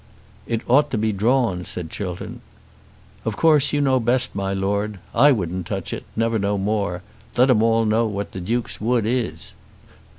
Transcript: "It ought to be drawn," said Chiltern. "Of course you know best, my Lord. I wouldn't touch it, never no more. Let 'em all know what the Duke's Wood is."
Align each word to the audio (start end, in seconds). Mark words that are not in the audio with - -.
"It 0.47 0.61
ought 0.67 0.89
to 0.89 0.97
be 0.97 1.11
drawn," 1.11 1.63
said 1.63 1.91
Chiltern. 1.91 2.41
"Of 3.23 3.35
course 3.37 3.71
you 3.71 3.81
know 3.81 3.99
best, 3.99 4.33
my 4.33 4.51
Lord. 4.51 4.97
I 5.13 5.31
wouldn't 5.31 5.67
touch 5.67 5.93
it, 5.93 6.05
never 6.15 6.39
no 6.39 6.57
more. 6.57 7.03
Let 7.37 7.51
'em 7.51 7.61
all 7.61 7.85
know 7.85 8.07
what 8.07 8.31
the 8.31 8.41
Duke's 8.41 8.81
Wood 8.81 9.05
is." 9.05 9.53